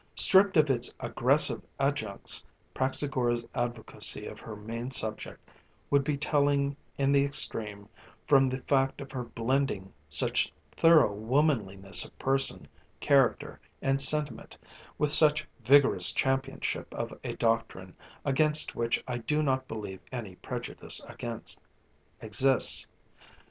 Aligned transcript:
Stripped 0.15 0.57
of 0.57 0.67
its 0.67 0.91
aggressive 0.99 1.61
adjuncts, 1.79 2.43
Praxagora's 2.73 3.45
advocacy 3.53 4.25
of 4.25 4.39
her 4.39 4.55
main 4.55 4.89
subject 4.89 5.47
would 5.91 6.03
be 6.03 6.17
telling 6.17 6.75
in 6.97 7.11
the 7.11 7.23
extreme 7.23 7.87
from 8.25 8.49
the 8.49 8.61
fact 8.61 8.99
of 8.99 9.11
her 9.11 9.25
blending 9.25 9.93
such 10.09 10.51
thorough 10.75 11.13
womanliness 11.13 12.03
of 12.03 12.17
person, 12.17 12.67
character, 12.99 13.59
and 13.79 14.01
sentiment 14.01 14.57
with 14.97 15.11
such 15.11 15.47
vigorous 15.63 16.11
championship 16.11 16.91
of 16.95 17.13
a 17.23 17.35
doctrine 17.35 17.95
against 18.25 18.73
which 18.73 19.03
I 19.07 19.19
do 19.19 19.43
not 19.43 19.67
believe 19.67 19.99
any 20.11 20.33
prejudice 20.37 20.99
exists. 22.21 22.87